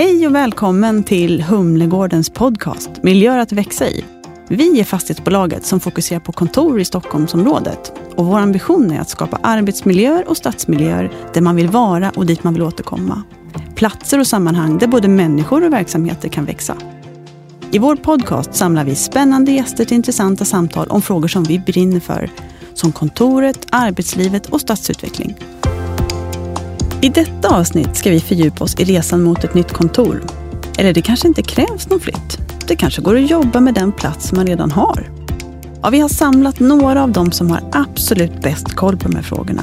[0.00, 4.04] Hej och välkommen till Humlegårdens podcast Miljöer att växa i.
[4.48, 7.92] Vi är fastighetsbolaget som fokuserar på kontor i Stockholmsområdet.
[8.16, 12.44] Och vår ambition är att skapa arbetsmiljöer och stadsmiljöer där man vill vara och dit
[12.44, 13.22] man vill återkomma.
[13.74, 16.76] Platser och sammanhang där både människor och verksamheter kan växa.
[17.72, 22.00] I vår podcast samlar vi spännande gäster till intressanta samtal om frågor som vi brinner
[22.00, 22.30] för.
[22.74, 25.36] Som kontoret, arbetslivet och stadsutveckling.
[27.02, 30.22] I detta avsnitt ska vi fördjupa oss i resan mot ett nytt kontor.
[30.78, 32.38] Eller det kanske inte krävs någon flytt.
[32.66, 35.10] Det kanske går att jobba med den plats man redan har.
[35.82, 39.22] Ja, vi har samlat några av dem som har absolut bäst koll på de här
[39.22, 39.62] frågorna.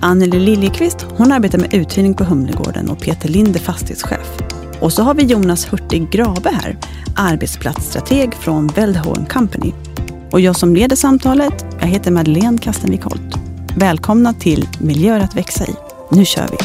[0.00, 4.38] Anneli Liljekvist, hon arbetar med uthyrning på Humlegården och Peter Linde, fastighetschef.
[4.80, 6.76] Och så har vi Jonas Hurtig Grabe här,
[7.16, 9.72] arbetsplatsstrateg från Veldhoen Company.
[10.30, 13.36] Och jag som leder samtalet, jag heter Madeleine Kastenvik Holt.
[13.76, 15.89] Välkomna till Miljöer att växa i.
[16.12, 16.56] Nu kör vi!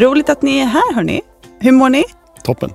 [0.00, 1.20] Roligt att ni är här hörni.
[1.60, 2.04] Hur mår ni?
[2.44, 2.70] Toppen.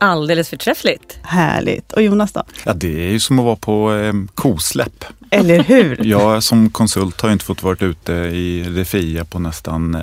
[0.00, 1.18] Alldeles förträffligt.
[1.22, 1.92] Härligt.
[1.92, 2.42] Och Jonas då?
[2.64, 5.04] Ja, det är ju som att vara på eh, kosläpp.
[5.30, 6.00] Eller hur?
[6.04, 10.02] jag som konsult har inte fått vara ute i det fria på nästan eh,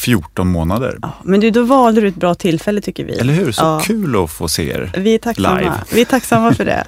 [0.00, 0.98] 14 månader.
[1.02, 3.12] Ja, men du, då valde du ett bra tillfälle tycker vi.
[3.18, 3.52] Eller hur?
[3.52, 3.80] Så Ja.
[3.84, 4.92] kul att få se er.
[4.96, 5.58] Vi är tacksamma.
[5.58, 5.74] Live.
[5.92, 6.84] Vi är tacksamma för det.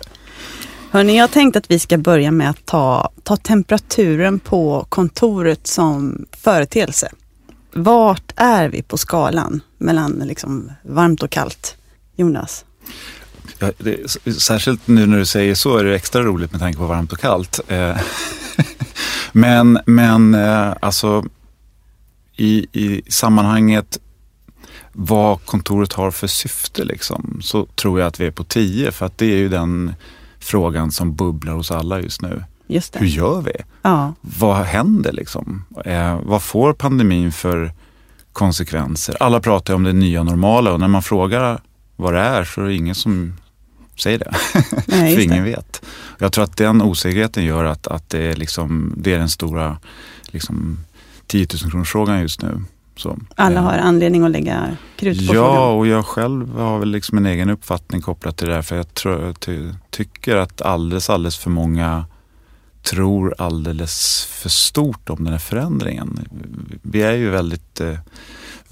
[0.90, 6.26] Hörni, jag tänkte att vi ska börja med att ta, ta temperaturen på kontoret som
[6.42, 7.08] företeelse.
[7.74, 11.76] Vart är vi på skalan mellan liksom varmt och kallt?
[12.16, 12.64] Jonas?
[13.58, 16.86] Ja, det, särskilt nu när du säger så är det extra roligt med tanke på
[16.86, 17.60] varmt och kallt.
[17.68, 17.96] Eh,
[19.32, 21.24] men men eh, alltså
[22.36, 23.98] i, i sammanhanget
[24.92, 29.06] vad kontoret har för syfte liksom, så tror jag att vi är på 10 för
[29.06, 29.94] att det är ju den
[30.38, 32.44] frågan som bubblar hos alla just nu.
[32.66, 33.52] Just Hur gör vi?
[33.82, 35.64] Ja, Vad händer liksom?
[35.84, 37.72] Eh, vad får pandemin för
[38.32, 39.16] konsekvenser?
[39.20, 41.60] Alla pratar om det nya normala och när man frågar
[41.96, 43.32] vad det är så är det ingen som
[43.96, 44.34] säger det.
[44.86, 45.50] nej, för ingen det.
[45.50, 45.82] vet.
[46.18, 49.78] Jag tror att den osäkerheten gör att, att det, är liksom, det är den stora
[50.24, 50.78] liksom,
[51.32, 52.60] 10 000 kronors frågan just nu.
[52.96, 55.78] Så, Alla eh, har anledning att lägga krut på Ja, frågan.
[55.78, 58.62] och jag själv har väl liksom en egen uppfattning kopplat till det där.
[58.62, 62.04] För jag tror, ty, tycker att alldeles, alldeles för många
[62.82, 66.18] tror alldeles för stort om den här förändringen.
[66.82, 67.98] Vi är ju väldigt, eh,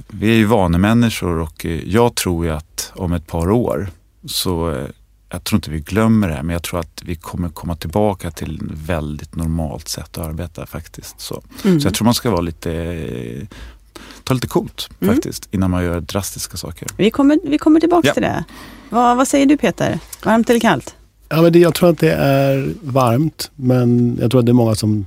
[0.09, 3.88] vi är ju vanemänniskor och eh, jag tror ju att om ett par år
[4.27, 4.87] så,
[5.30, 8.30] jag tror inte vi glömmer det här, men jag tror att vi kommer komma tillbaka
[8.30, 11.20] till ett väldigt normalt sätt att arbeta faktiskt.
[11.20, 11.80] Så, Mm.
[11.80, 13.46] så jag tror man ska vara lite,
[14.24, 15.14] ta lite coolt Mm.
[15.14, 16.88] faktiskt innan man gör drastiska saker.
[16.96, 18.14] Vi, kommer, vi kommer tillbaka Ja.
[18.14, 18.44] till det.
[18.91, 19.98] Vad, vad säger du Peter?
[20.24, 20.94] Varmt eller kallt?
[21.28, 24.54] Ja, men det, jag tror att det är varmt, men jag tror att det är
[24.54, 25.06] många som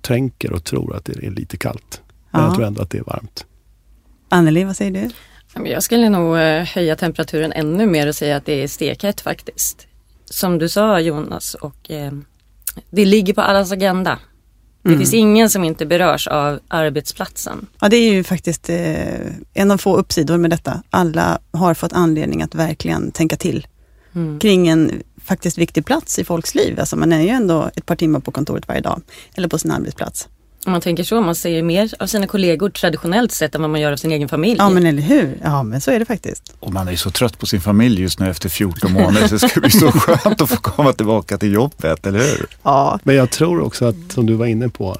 [0.00, 2.00] tänker och tror att det är lite kallt.
[2.30, 2.46] Men Ja.
[2.46, 3.44] jag tror ändå att det är varmt.
[4.28, 5.10] Anneli, vad säger du?
[5.64, 9.86] Jag skulle nog eh, höja temperaturen ännu mer och säga att det är stekhett faktiskt.
[10.24, 12.12] Som du sa Jonas och eh,
[12.90, 14.18] det ligger på allas agenda.
[14.82, 14.98] Det Mm.
[15.00, 17.66] finns ingen som inte berörs av arbetsplatsen.
[17.80, 20.82] Ja, det är ju faktiskt eh, en av få uppsidor med detta.
[20.90, 23.66] Alla har fått anledning att verkligen tänka till
[24.14, 24.38] Mm.
[24.38, 26.80] kring en faktiskt viktig plats i folks liv.
[26.80, 29.02] Alltså man är ju ändå ett par timmar på kontoret varje dag
[29.34, 30.28] eller på sin arbetsplats.
[30.66, 33.80] Om man tänker så, man ser mer av sina kollegor traditionellt sett än vad man
[33.80, 34.56] gör av sin egen familj.
[34.58, 35.38] Ja, men eller hur?
[35.42, 36.54] Ja, men så är det faktiskt.
[36.60, 39.34] Och man är ju så trött på sin familj just nu efter 14 månader så
[39.34, 42.46] det ska bli så skönt att få komma tillbaka till jobbet, eller hur?
[42.62, 44.96] Ja, Men jag tror också att, som du var inne på,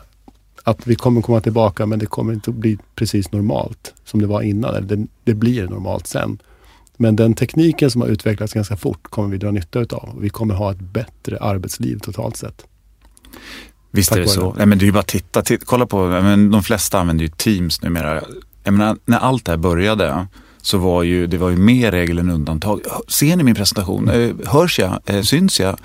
[0.62, 4.26] att vi kommer komma tillbaka men det kommer inte att bli precis normalt som det
[4.26, 4.74] var innan.
[4.74, 6.38] Eller Det, det blir normalt sen.
[6.96, 10.08] Men den tekniken som har utvecklats ganska fort kommer vi dra nytta utav.
[10.16, 12.64] Och vi kommer ha ett bättre arbetsliv totalt sett.
[13.90, 14.52] Visst är det så.
[14.52, 14.58] det.
[14.58, 17.24] Nej, men det är ju bara att titta, titta kolla på, men de flesta använder
[17.24, 18.22] ju Teams numera.
[18.64, 20.26] Jag menar, när allt det här började
[20.62, 22.80] så var ju, det var ju mer regel än undantag.
[23.08, 24.08] Ser ni min presentation?
[24.08, 25.00] Eh, Hörs jag?
[25.06, 25.76] Eh, Syns jag?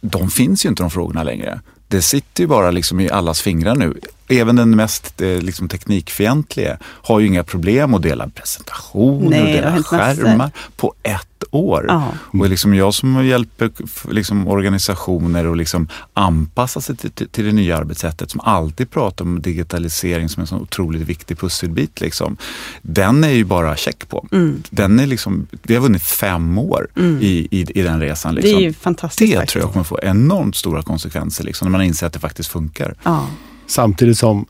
[0.00, 1.60] De finns ju inte de frågorna längre.
[1.88, 4.00] Det sitter ju bara liksom i allas fingrar nu.
[4.40, 9.46] Även den mest eh, liksom teknikfientliga har ju inga problem att dela presentationer Nej, och
[9.46, 9.98] det dela hänt massor.
[10.24, 11.84] skärmar på ett år.
[11.88, 12.12] Ja.
[12.40, 13.70] Och liksom jag som hjälper
[14.10, 19.42] liksom organisationer att liksom anpassa sig till, till, det nya arbetssättet som alltid pratar om
[19.42, 22.00] digitalisering som en så otroligt viktig pusselbit.
[22.00, 22.36] Liksom.
[22.82, 24.26] Den är ju bara check på.
[24.32, 24.62] Mm.
[24.70, 26.86] Den är liksom, vi har vunnit fem år
[27.20, 28.34] i, i, i den resan.
[28.34, 28.58] det Liksom.
[28.58, 29.52] är ju fantastiskt det faktiskt.
[29.52, 32.94] tror jag kommer få enormt stora konsekvenser liksom, när man inser att det faktiskt funkar.
[33.02, 33.26] Ja.
[33.66, 34.46] Samtidigt som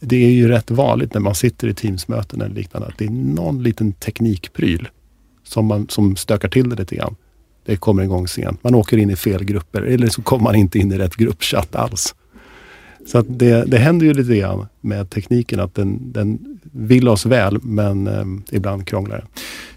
[0.00, 3.10] det är ju rätt vanligt när man sitter i Teamsmöten eller liknande att det är
[3.10, 4.88] någon liten teknikpryl
[5.44, 7.16] som, man, som stökar till det lite grann.
[7.64, 8.64] Det kommer igång sent.
[8.64, 11.74] Man åker in i fel grupper eller så kommer man inte in i rätt gruppchatt
[11.74, 12.14] alls.
[13.10, 17.26] Så att det, det händer ju lite grann med tekniken att den, den vill oss
[17.26, 19.26] väl men eh, ibland krånglar den.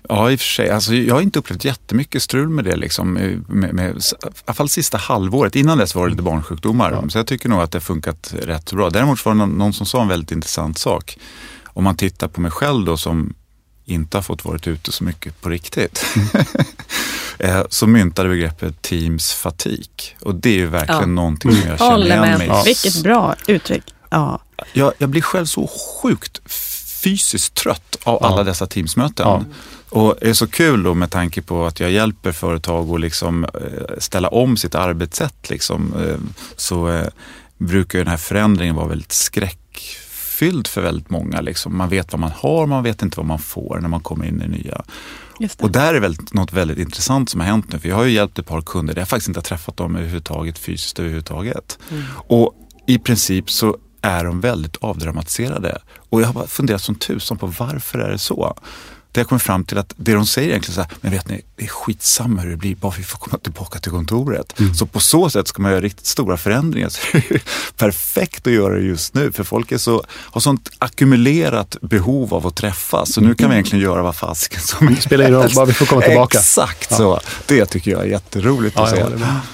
[0.09, 0.69] Ja, i och för sig.
[0.69, 2.75] Alltså, jag har inte upplevt jättemycket strul med det.
[2.75, 3.13] Liksom,
[3.47, 4.01] med, med, I
[4.45, 5.55] alla fall sista halvåret.
[5.55, 6.91] Innan dess var det lite barnsjukdomar.
[6.91, 7.09] Ja.
[7.09, 8.89] Så jag tycker nog att det har funkat rätt bra.
[8.89, 11.17] Däremot var det någon, någon som sa en väldigt intressant sak.
[11.65, 13.33] Om man tittar på mig själv då som
[13.91, 16.05] inte har fått varit ute så mycket på riktigt.
[17.39, 20.15] Eh, så myntade begreppet Teams fatik.
[20.21, 21.05] Och det är ju verkligen ja.
[21.05, 22.63] någonting som jag känner igen mig i.
[22.65, 23.83] Vilket bra uttryck.
[24.09, 24.39] Ja.
[24.73, 25.69] Jag, jag blir själv så
[26.01, 26.41] sjukt
[27.03, 28.27] fysiskt trött av ja.
[28.27, 29.27] alla dessa Teamsmöten.
[29.27, 29.43] Ja.
[29.89, 33.43] Och det är så kul då med tanke på att jag hjälper företag att liksom
[33.43, 35.49] eh, ställa om sitt arbetssätt.
[35.49, 36.17] Liksom, eh,
[36.55, 37.05] så
[37.57, 39.11] brukar den här förändringen vara väldigt
[40.41, 41.41] skräckfylld för väldigt många.
[41.41, 41.77] Liksom.
[41.77, 44.41] Man vet vad man har, man vet inte vad man får när man kommer in
[44.41, 44.81] i det nya.
[45.59, 47.79] Och där är väl något väldigt intressant som har hänt nu.
[47.79, 49.95] För jag har ju hjälpt ett par kunder där jag faktiskt inte har träffat dem
[49.95, 51.79] överhuvudtaget fysiskt överhuvudtaget.
[51.91, 52.03] Mm.
[52.27, 52.53] Och
[52.87, 55.77] i princip så är de väldigt avdramatiserade.
[56.09, 58.55] Och jag har funderat som tusan på varför är det så?
[59.11, 61.41] Där jag kommer fram till att det de säger egentligen så här, men vet ni,
[61.55, 64.59] det är skitsamma hur det blir, bara vi får komma tillbaka till kontoret.
[64.59, 64.73] Mm.
[64.73, 66.89] Så på så sätt ska man göra riktigt stora förändringar.
[66.89, 67.41] Så det är
[67.77, 72.47] perfekt att göra det just nu, för folk är så, har sånt ackumulerat behov av
[72.47, 73.13] att träffas.
[73.13, 75.01] Så nu kan vi egentligen göra vad fasiken som helst.
[75.01, 76.37] Det spelar ingen roll, bara vi får komma tillbaka.
[76.37, 76.97] Exakt ja.
[76.97, 77.19] så.
[77.47, 79.05] Det tycker jag är jätteroligt ja, att se.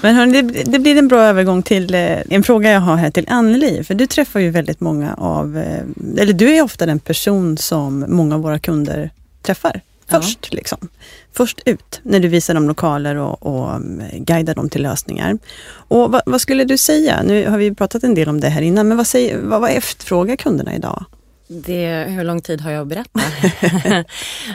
[0.01, 3.11] Men hörni, det, det, blir en bra övergång till eh, en fråga jag har här
[3.11, 3.83] till Anneli.
[3.83, 8.05] För du träffar ju väldigt många av, eh, eller du är ofta den person som
[8.07, 9.11] många av våra kunder
[9.47, 10.47] träffar först.
[10.51, 10.55] Ja.
[10.55, 10.89] Liksom.
[11.33, 15.37] Först ut när du visar dem lokaler och, och mm, guidar dem till lösningar.
[15.67, 17.21] Och vad, vad, skulle du säga?
[17.23, 19.71] Nu har vi pratat en del om det här innan, men vad, säger, vad, vad
[19.71, 21.05] efterfrågar kunderna idag?
[21.47, 23.19] Det, hur lång tid har jag att berätta?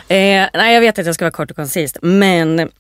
[0.09, 2.71] eh, nej, jag vet att jag ska vara kort och koncist, men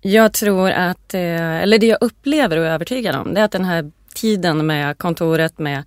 [0.00, 3.52] jag tror att, eh, eller det jag upplever och är övertygad om, det är att
[3.52, 5.84] den här tiden med kontoret med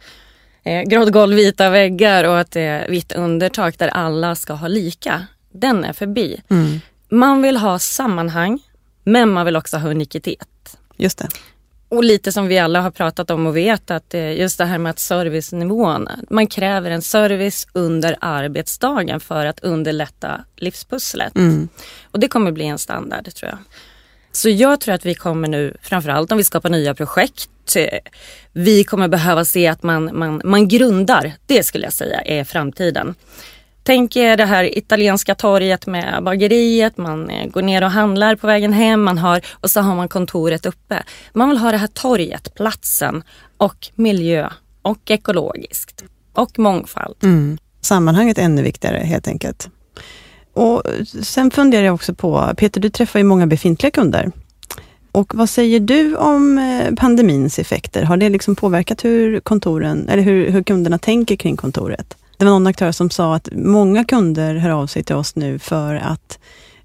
[0.64, 5.28] eh, grått golv, vita väggar och det är vitt undertak där alla ska ha lika
[5.60, 6.42] den är förbi.
[6.50, 6.80] Mm.
[7.10, 8.60] Man vill ha sammanhang,
[9.04, 10.78] men man vill också ha unikitet.
[10.98, 11.28] Just det.
[11.90, 14.90] Och lite som vi alla har pratat om och vet att just det här med
[14.90, 21.36] att servicenivån, man kräver en service under arbetsdagen för att underlätta livspusslet.
[21.36, 21.70] Mm.
[22.12, 23.60] Och det kommer bli en standard tror jag.
[24.32, 27.50] Så jag tror att vi kommer nu, framförallt om vi skapar nya projekt,
[28.54, 33.16] vi kommer behöva se att man, man, man grundar, det skulle jag säga är framtiden.
[33.88, 38.48] Tänk er det här italienska torget med bageriet, man eh, går ner och handlar på
[38.48, 41.04] vägen hem man har, och så har man kontoret uppe.
[41.34, 43.24] Man vill ha det här torget, platsen
[43.58, 44.50] och miljö
[44.82, 46.04] och ekologiskt
[46.34, 47.16] och mångfald.
[47.24, 47.58] Mm.
[47.82, 49.70] Sammanhanget är ännu viktigare helt enkelt.
[50.54, 50.84] Och
[51.24, 54.32] Sen funderar jag också på, Peter du träffar ju många befintliga kunder.
[55.12, 58.04] Och vad säger du om eh, pandemins effekter?
[58.04, 62.18] Har det liksom påverkat hur kontoren, eller hur, hur kunderna tänker kring kontoret?
[62.38, 65.60] Det var någon aktör som sa att många kunder hör av sig till oss nu
[65.60, 66.40] för att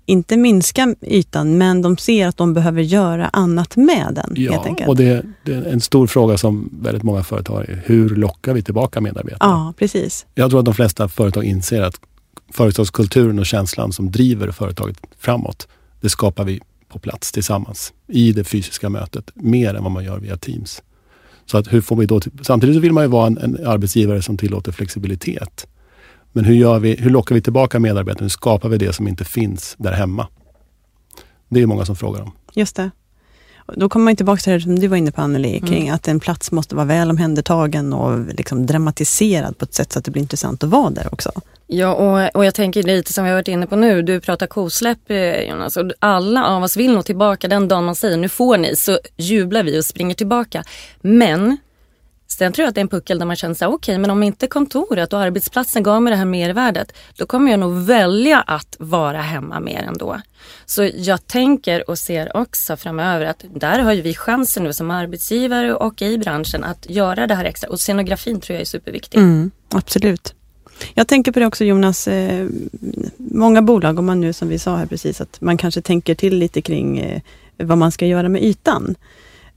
[0.07, 4.33] inte minska ytan, men de ser att de behöver göra annat med den.
[4.37, 7.83] Ja, och det, det, är en stor fråga som väldigt många företag har.
[7.85, 9.51] Hur lockar vi tillbaka medarbetare?
[9.51, 10.27] Ja, precis.
[10.35, 12.01] Jag tror att de flesta företag inser att
[12.53, 15.69] företagskulturen och känslan som driver företaget framåt,
[16.01, 20.19] det skapar vi på plats tillsammans i det fysiska mötet, mer än vad man gör
[20.19, 20.83] via Teams.
[21.47, 24.23] Så att hur får vi då, samtidigt så vill man ju vara en, en arbetsgivare
[24.23, 25.67] som tillåter flexibilitet.
[26.33, 28.25] Men hur, gör vi, hur lockar vi tillbaka medarbetare?
[28.25, 30.29] Hur skapar vi det som inte finns där hemma?
[31.49, 32.33] Det är många som frågar om.
[32.55, 32.91] Just det.
[33.67, 35.69] Då kommer man tillbaka till det som du var inne på Anneli, mm.
[35.69, 35.95] kring mm.
[35.95, 40.05] att en plats måste vara väl omhändertagen och liksom dramatiserad på ett sätt så att
[40.05, 41.33] det blir intressant att vara där också.
[41.67, 44.47] Ja, och, och jag tänker lite som vi har varit inne på nu, du pratar
[44.47, 48.29] kosläpp eh, Jonas, och alla av oss vill nog tillbaka den dagen man säger nu
[48.29, 50.65] får ni, så jublar vi och springer tillbaka.
[51.01, 51.57] Men
[52.39, 54.11] Sen tror jag att det är en puckel där man känner så okej, okay, men
[54.11, 58.41] om inte kontoret och arbetsplatsen gav mig det här mervärdet, då kommer jag nog välja
[58.41, 60.21] att vara hemma mer ändå.
[60.67, 64.91] Så jag tänker och ser också framöver att där har ju vi chansen nu som
[64.91, 67.71] arbetsgivare och i branschen att göra det här extra.
[67.71, 69.19] Och scenografin tror jag är superviktig.
[69.19, 70.35] Mm, absolut.
[70.95, 72.49] Jag tänker på det också Jonas, eh,
[73.17, 76.39] många bolag, om man nu som vi sa här precis, att man kanske tänker till
[76.39, 77.21] lite kring eh,
[77.57, 78.95] vad man ska göra med ytan.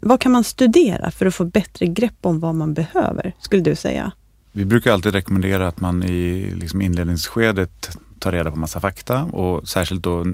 [0.08, 3.76] Vad kan man studera för att få bättre grepp om vad man behöver, skulle du
[3.76, 4.12] säga?
[4.52, 9.68] Vi brukar alltid rekommendera att man i liksom inledningsskedet tar reda på massa fakta och
[9.68, 10.26] särskilt då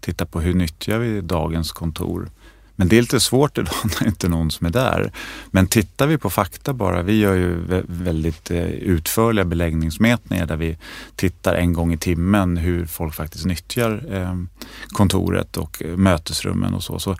[0.00, 2.30] titta på hur nyttjar vi dagens kontor
[2.76, 5.12] Men det är lite svårt idag när inte någon som är där.
[5.50, 7.54] Men tittar vi på fakta bara, vi gör ju
[7.86, 10.78] väldigt eh, utförliga beläggningsmätningar där vi
[11.16, 14.36] tittar en gång i timmen hur folk faktiskt nyttjar eh,
[14.88, 16.98] kontoret och eh, mötesrummen och så.
[16.98, 17.16] så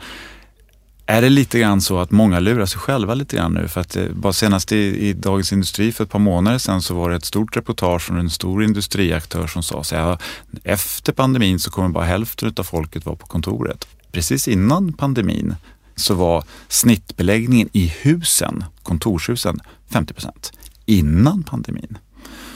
[1.10, 3.68] är det lite grann så att många lurar sig själva lite grann nu.
[3.68, 6.94] För att eh, bara senast i, i Dagens Industri för ett par månader sedan så
[6.94, 10.18] var det ett stort reportage från en stor industriaktör som sa så här,
[10.64, 13.86] efter pandemin så kommer bara hälften av folket vara på kontoret.
[14.12, 15.54] Precis innan pandemin
[15.96, 20.52] så var snittbeläggningen i husen, kontorshusen, 50 procent.
[20.86, 21.98] Innan pandemin.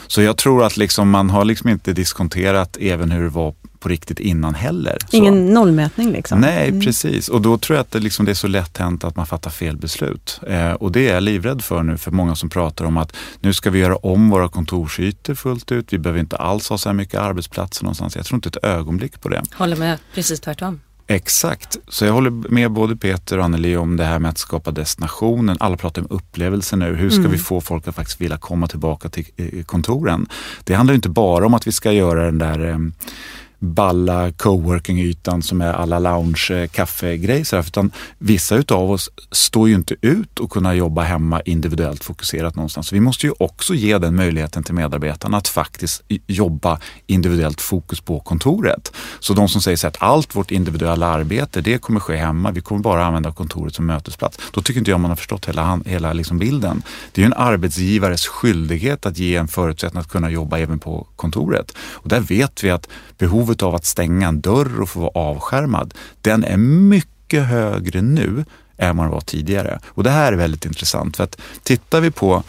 [0.07, 3.55] Så jag tror att liksom man har liksom inte diskonterat även hur det var
[3.85, 4.97] på riktigt innan heller.
[5.11, 6.39] Ingen nollmätning liksom?
[6.41, 6.81] Nej, mm.
[6.81, 7.29] precis.
[7.29, 9.51] Och då tror jag att det, liksom, det är så lätt hänt att man fattar
[9.51, 10.39] fel beslut.
[10.47, 13.53] Eh, och det är jag livrädd för nu, för många som pratar om att nu
[13.53, 15.93] ska vi göra om våra kontorsytor fullt ut.
[15.93, 18.15] Vi behöver inte alls ha så här mycket arbetsplatser någonstans.
[18.15, 19.43] Jag tror inte ett ögonblick på det.
[19.53, 20.79] Håller med, precis tvärtom.
[21.07, 24.71] Exakt, så jag håller med både Peter och Anneli om det här med att skapa
[24.71, 25.57] destinationen.
[25.59, 26.95] Alla pratar om upplevelser nu.
[26.95, 27.31] Hur ska mm.
[27.31, 30.27] vi få folk att faktiskt vilja komma tillbaka till eh, kontoren?
[30.63, 32.77] Det handlar inte bara om att vi ska göra den där eh,
[33.65, 37.59] balla coworking-ytan som är alla lounge eh, kaffegrejser.
[37.59, 42.87] Utan vissa utav oss står ju inte ut och kunna jobba hemma individuellt fokuserat någonstans.
[42.87, 48.01] Så vi måste ju också ge den möjligheten till medarbetarna att faktiskt jobba individuellt fokus
[48.01, 48.91] på kontoret.
[49.19, 52.51] Så de som säger så att allt vårt individuella arbete, det kommer ske hemma.
[52.51, 54.39] Vi kommer bara använda kontoret som mötesplats.
[54.51, 56.83] Då tycker inte jag man har förstått hela, hela liksom bilden.
[57.11, 61.07] Det är ju en arbetsgivares skyldighet att ge en förutsättning att kunna jobba även på
[61.15, 61.71] kontoret.
[61.77, 65.93] Och där vet vi att behovet av att stänga en dörr och få vara avskärmad,
[66.21, 68.45] den är mycket högre nu
[68.77, 69.79] än vad den var tidigare.
[69.87, 72.43] Och det här är väldigt intressant för att tittar vi på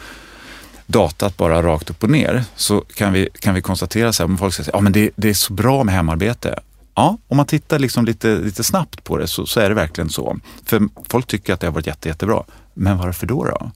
[0.85, 4.37] datat bara rakt upp och ner så kan vi, kan vi konstatera så här, om
[4.37, 6.59] folk säger att ja, det, det är så bra med hemarbete.
[6.95, 10.09] Ja, om man tittar liksom lite, lite snabbt på det så, så är det verkligen
[10.09, 10.39] så.
[10.65, 12.43] För folk tycker att det har varit jätte, jättebra.
[12.73, 13.45] Men varför då?
[13.45, 13.71] då?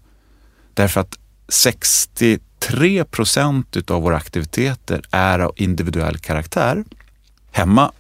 [0.73, 6.83] Därför att 63 procent av våra aktiviteter är av individuell karaktär.
[7.51, 7.91] Hemma,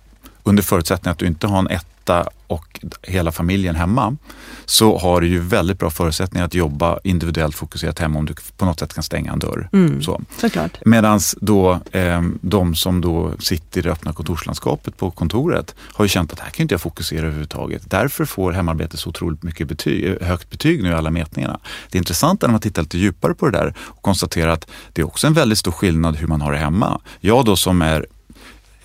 [0.43, 4.17] under förutsättning att du inte har en etta och hela familjen hemma,
[4.65, 8.65] så har du ju väldigt bra förutsättningar att jobba individuellt fokuserat hemma om du på
[8.65, 9.69] något sätt kan stänga en dörr.
[9.73, 10.21] Mm, så.
[10.37, 10.77] Såklart.
[10.85, 16.09] Medan då eh, de som då sitter i det öppna kontorslandskapet på kontoret har ju
[16.09, 17.81] känt att här kan inte jag fokusera överhuvudtaget.
[17.89, 21.59] Därför får hemarbete så otroligt mycket betyg, eh, högt betyg nu i alla mätningarna.
[21.89, 25.05] Det intressanta när man tittar lite djupare på det där och konstaterar att det är
[25.05, 27.01] också en väldigt stor skillnad hur man har det hemma.
[27.19, 28.05] Jag då som är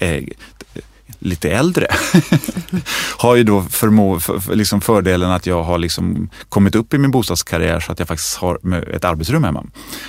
[0.00, 0.26] eh,
[1.18, 1.86] lite äldre
[3.18, 7.10] har ju då förmå, för, liksom fördelen att jag har liksom kommit upp i min
[7.10, 8.58] bostadskarriär så att jag faktiskt har
[8.94, 9.64] ett arbetsrum hemma.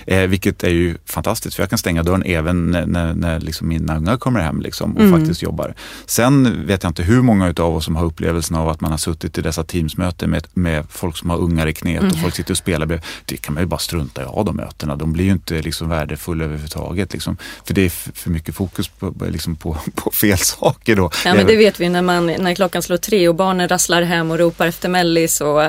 [0.08, 3.68] Eh, vilket är ju fantastiskt för jag kan stänga dörren även när, när, när liksom
[3.68, 5.20] mina unga kommer hem liksom och mm.
[5.20, 5.74] faktiskt jobbar.
[6.06, 8.98] Sen vet jag inte hur många av oss som har upplevelsen av att man har
[8.98, 12.12] suttit i dessa teamsmöten med, med folk som har ungar i knät mm.
[12.12, 13.02] och folk sitter och spelar.
[13.26, 14.96] Det kan man ju bara strunta i ha de mötena.
[14.96, 17.14] De blir ju inte liksom värdefulla överhuvudtaget.
[17.14, 17.38] Liksom.
[17.66, 21.10] För det är för mycket fokus på, liksom på, på fel saker då.
[21.26, 24.32] Ja men det vet vi när, man, när klockan slår tre och barnen rasslar hem
[24.32, 25.42] och ropar efter mellis.
[25.42, 25.64] Och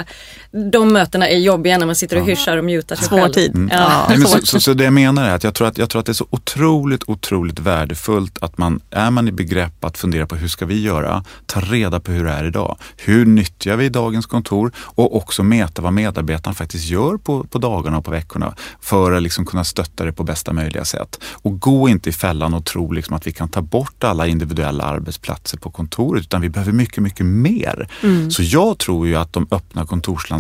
[0.50, 3.33] de mötena är jobbiga när man sitter och hyschar och mutar sig Svår själv.
[3.33, 3.55] tid.
[3.55, 3.69] Mm.
[3.73, 4.07] Ja.
[4.09, 6.07] Nej, så, så, så, det jag menar är att jag tror att, jag tror att
[6.07, 10.37] det är så otroligt, otroligt värdefullt att man, är man i begrepp att fundera på
[10.37, 12.76] hur ska vi göra, ta reda på hur det är idag.
[12.97, 17.99] Hur nyttjar vi dagens kontor och också mäta vad medarbetarna faktiskt gör på, på dagarna
[17.99, 21.21] och på veckorna för att liksom kunna stötta det på bästa möjliga sätt.
[21.43, 24.85] Och gå inte i fällan och tro liksom att vi kan ta bort alla individuella
[24.85, 27.88] arbetsplatser på kontoret utan vi behöver mycket, mycket mer.
[28.02, 28.31] Mm.
[28.31, 30.38] Så jag tror ju att de öppna kontorslandskapen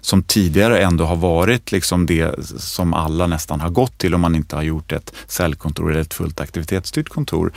[0.00, 4.34] som tidigare ändå har varit liksom det som alla nästan har gått till om man
[4.34, 7.52] inte har gjort ett säljkontor eller ett fullt aktivitetsstyrt kontor.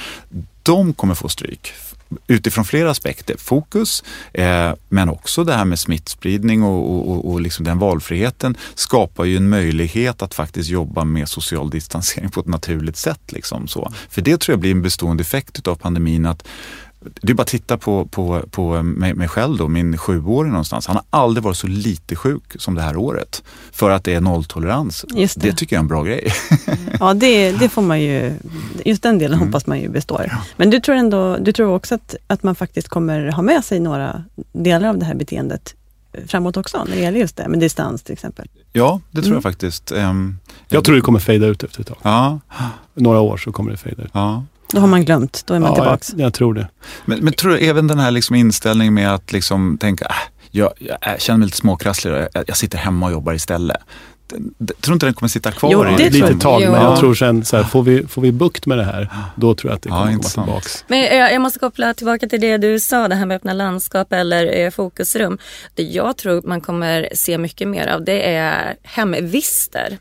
[0.64, 1.74] De kommer få stryk
[2.28, 3.36] utifrån flera aspekter.
[3.38, 9.26] Fokus, eh, men också det här med smittspridning och, och, och liksom den valfriheten skapar
[9.26, 13.32] ju en möjlighet att faktiskt jobba med social distansering på ett naturligt sätt.
[13.32, 13.92] Liksom så.
[14.10, 16.48] För det tror jag blir en bestående effekt av pandemin att
[17.00, 20.88] det är bara att titta på, på, på mig, mig själv då, min sjuåring någonstans.
[20.88, 23.44] Han har aldrig varit så lite sjuk som det här året.
[23.72, 25.06] För att det är nolltolerans.
[25.10, 25.34] Det.
[25.36, 25.54] det.
[25.54, 26.34] tycker jag är en bra grej.
[27.00, 28.34] ja, det, det får man ju,
[28.86, 29.48] just den delen mm.
[29.48, 30.27] hoppas man ju består.
[30.30, 30.38] Ja.
[30.58, 33.80] Men du tror ändå, du tror också att, att man faktiskt kommer ha med sig
[33.80, 35.75] några delar av det här beteendet
[36.25, 38.48] framåt också, när det gäller just det med distans till exempel?
[38.74, 39.36] Ja, det tror mm.
[39.36, 39.92] jag faktiskt.
[39.92, 41.98] Um, jag tror det kommer fejda ut efter ett tag.
[42.01, 42.39] Ja.
[42.94, 44.10] Några år så kommer det fejda ut.
[44.13, 44.44] Ja.
[44.74, 46.10] Då har man glömt, då är man ja, tillbaks.
[46.12, 46.68] Jag, jag, tror det.
[47.06, 50.12] Men, men tror du även den här liksom inställningen med att liksom tänka, äh,
[50.52, 53.78] jag, jag, känner mig lite småkrasslig, jag, jag sitter hemma och jobbar istället.
[54.58, 55.96] jag tror inte den kommer sitta kvar Jo, i...
[55.98, 56.72] det Lite tror tag, Jo.
[56.72, 56.98] men jag Ja.
[56.98, 59.76] tror sen så här, får vi, får vi bukt med det här, då tror jag
[59.76, 60.48] att det Ja, kommer komma intressant.
[60.48, 60.86] tillbaks.
[60.88, 64.14] Men jag, jag måste koppla tillbaka till det du sa, det här med öppna landskap
[64.14, 65.38] eller eh, fokusrum.
[65.76, 69.98] Det jag tror man kommer se mycket mer av det är hemvister.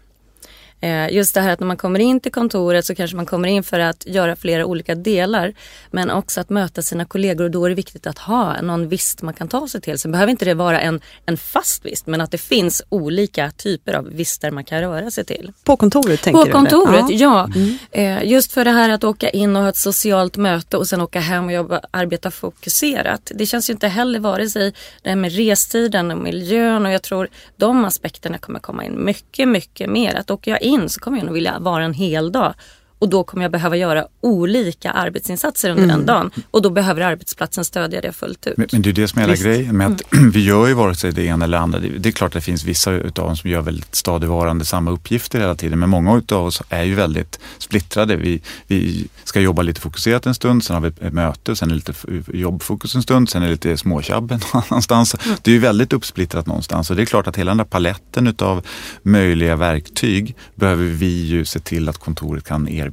[0.81, 3.49] Eh, Just det här att när man kommer in till kontoret så kanske man kommer
[3.49, 5.53] in för att göra flera olika delar.
[5.91, 9.23] Men också att möta sina kollegor och då är det viktigt att ha någon vist
[9.23, 9.99] man kan ta sig till.
[9.99, 13.93] Sen behöver inte det vara en, en fast vist men att det finns olika typer
[13.95, 15.53] av vister man kan röra sig till.
[15.65, 16.51] På kontoret tänker På du?
[16.51, 16.61] eller?
[16.71, 17.49] kontoret, Ja.
[17.93, 18.01] ja.
[18.01, 21.01] Eh, just för det här att åka in och ha ett socialt möte och sen
[21.01, 23.33] åka hem och jobba, arbeta fokuserat.
[23.35, 27.03] Det känns ju inte heller vare sig det här med restiden och miljön och jag
[27.03, 30.15] tror de aspekterna kommer komma in mycket, mycket mer.
[30.15, 32.55] Att åker jag in så kommer jag nog vilja vara en hel dag
[32.99, 37.65] och då kommer jag behöva göra olika arbetsinsatser under den dagen och då behöver arbetsplatsen
[37.65, 38.57] stödja det fullt ut.
[38.57, 39.45] Men, men det är det som är hela Visst.
[39.45, 41.79] grejen med att vi gör ju vare sig det ena eller andra.
[41.79, 45.41] Det, är klart att det finns vissa utav oss som gör väldigt stadigvarande samma uppgifter
[45.41, 45.79] hela tiden.
[45.79, 48.17] Men många utav oss är ju väldigt splittrade.
[48.17, 51.75] Vi, vi ska jobba lite fokuserat en stund, sen har vi ett möte, sen är
[51.75, 51.93] det lite
[52.39, 54.31] jobbfokus en stund, sen är det lite småtjabb
[54.71, 55.17] någonstans.
[55.43, 58.27] Det är ju väldigt uppsplittrat någonstans och det är klart att hela den där paletten
[58.27, 58.67] utav
[59.03, 62.86] möjliga verktyg behöver vi ju se till att kontoret kan erbjuda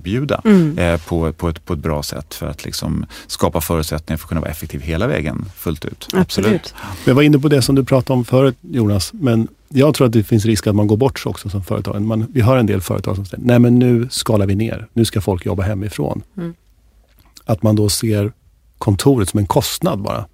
[0.77, 4.29] eh, på, på, ett, på ett bra sätt för att liksom skapa förutsättningar för att
[4.29, 6.07] kunna vara effektiv hela vägen fullt ut.
[6.13, 6.73] Absolut.
[7.05, 10.13] Jag var inne på det som du pratade om förut Jonas, men jag tror att
[10.13, 12.01] det finns risk att man går bort sig också som företag.
[12.01, 15.05] Man, vi har en del företag som säger, nej men nu skalar vi ner, nu
[15.05, 16.21] ska folk jobba hemifrån.
[16.37, 16.53] Mm.
[17.45, 18.31] Att man då ser
[18.77, 20.25] kontoret som en kostnad bara.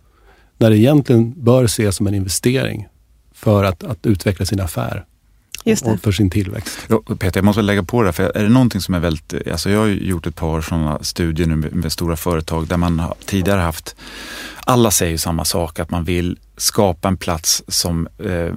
[0.57, 2.87] När det egentligen bör ses som en investering
[3.33, 5.05] för att, att utveckla sin affär.
[5.71, 6.77] Och för sin tillväxt.
[6.87, 8.13] Ja, Peter, jag måste lägga på det.
[8.13, 9.47] För är det någonting som är väldigt...
[9.51, 12.99] Alltså jag har gjort ett par sådana studier nu med, med stora företag där man
[12.99, 13.95] har tidigare haft...
[14.65, 18.53] Alla säger ju samma sak, att man vill skapa en plats som eh,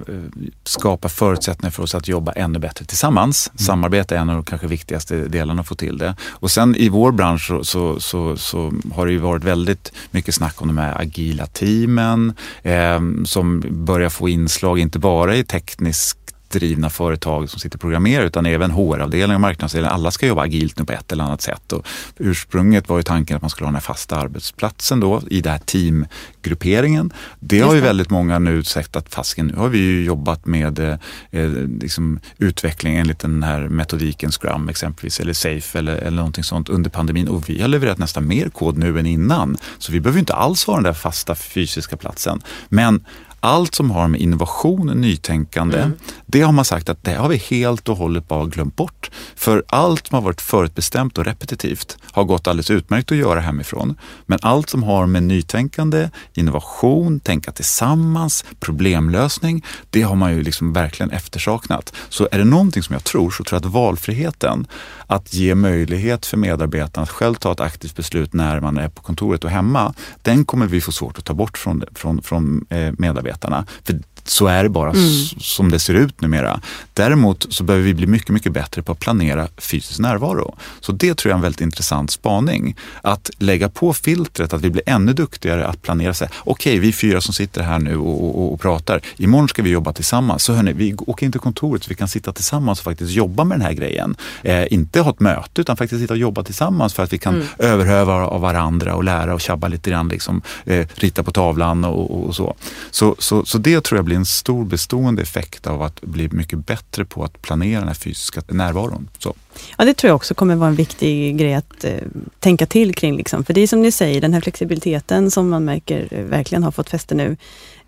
[0.63, 3.51] skapar förutsättningar för oss att jobba ännu bättre tillsammans.
[3.55, 6.15] Samarbete är en av de kanske viktigaste delarna att få till det.
[6.29, 10.35] Och sen i vår bransch så, så, så, så har det ju varit väldigt mycket
[10.35, 16.17] snack om de här agila teamen eh, som börjar få inslag, inte bara i teknisk
[16.53, 19.95] drivna företag som sitter och programmerar utan även HR-avdelningen och marknadsavdelningen.
[19.95, 21.71] Alla ska jobba agilt nu på ett eller annat sätt.
[21.73, 25.41] Och ursprunget var ju tanken att man skulle ha den här fasta arbetsplatsen då i
[25.41, 27.13] den här teamgrupperingen.
[27.39, 30.79] Det har ju väldigt många nu sagt att fasken, nu har vi ju jobbat med
[30.79, 30.97] eh,
[31.31, 31.49] eh,
[31.81, 36.89] liksom utveckling enligt den här metodiken Scrum exempelvis eller Safe eller, eller någonting sånt under
[36.89, 39.57] pandemin och vi har levererat nästan mer kod nu än innan.
[39.77, 42.41] Så vi behöver inte alls ha den där fasta fysiska platsen.
[42.69, 43.05] Men
[43.43, 45.91] allt som har med innovation och nytänkande,
[46.25, 49.11] det har man sagt att det har vi helt och hållet bara glömt bort.
[49.35, 53.95] För allt som har varit förutbestämt och repetitivt har gått alldeles utmärkt att göra hemifrån.
[54.25, 60.73] Men allt som har med nytänkande, innovation, tänka tillsammans, problemlösning, det har man ju liksom
[60.73, 61.93] verkligen eftersaknat.
[62.09, 64.67] Så är det någonting som jag tror så tror jag att valfriheten,
[65.07, 69.01] att ge möjlighet för medarbetarna att själv ta ett aktivt beslut när man är på
[69.01, 72.93] kontoret och hemma, den kommer vi få svårt att ta bort från, från, från eh,
[73.33, 73.65] medarbetarna.
[73.83, 76.59] För så är det bara s- som det ser ut numera.
[76.93, 80.55] Däremot så behöver vi bli mycket, mycket bättre på att planera fysisk närvaro.
[80.79, 82.75] Så det tror jag är en väldigt intressant spaning.
[83.01, 86.13] Att lägga på filtret, att vi blir ännu duktigare att planera.
[86.13, 86.29] sig.
[86.39, 89.01] Okej, vi fyra som sitter här nu och, och, och pratar.
[89.17, 90.43] Imorgon ska vi jobba tillsammans.
[90.43, 93.43] Så hörni, vi åker in till kontoret så vi kan sitta tillsammans och faktiskt jobba
[93.43, 94.15] med den här grejen.
[94.43, 97.43] Eh, inte ha ett möte utan faktiskt sitta och jobba tillsammans för att vi kan
[97.57, 100.07] överhöva av varandra och lära och tjabba lite grann.
[100.09, 102.55] Liksom, eh, rita på tavlan och, och, och så.
[102.91, 103.45] Så, så.
[103.45, 107.23] så det tror jag blir en stor bestående effekt av att bli mycket bättre på
[107.23, 109.09] att planera den här fysiska närvaron.
[109.19, 109.33] Så.
[109.77, 111.91] Ja, det tror jag också kommer vara en viktig grej att eh,
[112.39, 113.17] tänka till kring.
[113.17, 113.43] Liksom.
[113.45, 116.71] För det är som ni säger, den här flexibiliteten som man märker eh, verkligen har
[116.71, 117.37] fått fäste nu.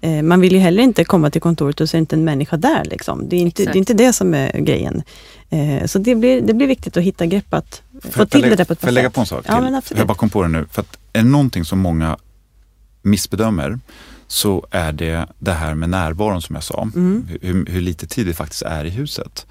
[0.01, 2.57] Eh, man vill ju heller inte komma till kontoret och så är inte en människa
[2.57, 2.85] där.
[2.85, 3.29] Liksom.
[3.29, 5.03] Det, är inte, det är inte det som är grejen.
[5.49, 8.41] Eh, så det blir, det blir viktigt att hitta grepp att Får få jag till
[8.41, 9.13] lägga- det där på ett Får bra jag lägga sätt.
[9.15, 9.63] på en sak Ja, till?
[9.63, 9.97] men absolut.
[9.99, 10.65] jag bara kom på det nu.
[10.71, 12.17] För att är det någonting som många
[13.01, 13.79] missbedömer
[14.27, 16.81] så är det det här med närvaron som jag sa.
[16.81, 17.27] Mm.
[17.41, 19.47] Hur, hur lite tid det faktiskt är i huset.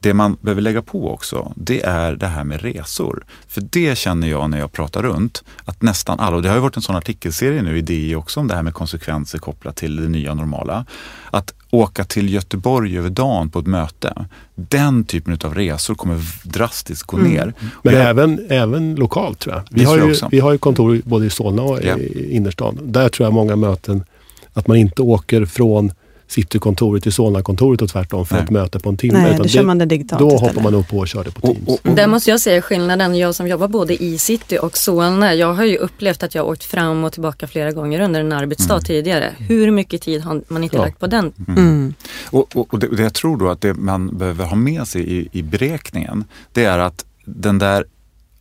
[0.00, 3.24] Det man behöver lägga på också, det är det här med resor.
[3.48, 6.62] För det känner jag när jag pratar runt, att nästan alla, och det har ju
[6.62, 9.96] varit en sån artikelserie nu i DI också om det här med konsekvenser kopplat till
[9.96, 10.84] det nya normala.
[11.30, 17.02] Att åka till Göteborg över dagen på ett möte, den typen av resor kommer drastiskt
[17.06, 17.30] gå Mm.
[17.32, 17.54] ner.
[17.82, 19.62] Men Och jag- även, även lokalt tror jag.
[19.70, 21.96] Vi har, jag ju, vi har ju kontor både i Solna och Ja.
[21.98, 22.78] i innerstan.
[22.82, 24.04] Där tror jag många möten,
[24.52, 25.92] att man inte åker från
[26.28, 28.44] Citykontoret till Solna-kontoret och tvärtom för Nej.
[28.44, 29.18] ett möte på en timme.
[29.18, 30.54] Nej, utan då kör man det digitalt Då istället.
[30.54, 31.68] hoppar man upp på och kör det på Och- Teams.
[31.68, 33.14] och- och- Där måste jag säga skillnaden.
[33.18, 35.34] Jag som jobbar både i city och Solna.
[35.34, 38.32] Jag har ju upplevt att jag har åkt fram och tillbaka flera gånger under en
[38.32, 39.32] arbetsdag tidigare.
[39.38, 40.82] Hur mycket tid har man inte Ja.
[40.82, 41.32] lagt på den?
[41.48, 41.94] Mm.
[42.30, 45.16] Och, och, och det, det jag tror då att det man behöver ha med sig
[45.18, 47.84] i, i beräkningen, det är att den där,